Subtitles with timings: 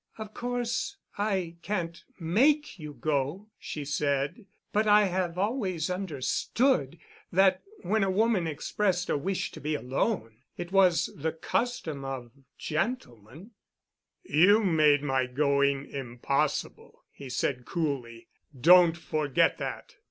[0.17, 6.97] "Of course, I can't make you go," she said, "but I have always understood
[7.31, 12.31] that when a woman expressed a wish to be alone, it was the custom of
[12.57, 13.51] gentlemen——"
[14.23, 18.27] "You made my going impossible," he said coolly.
[18.59, 19.97] "Don't forget that.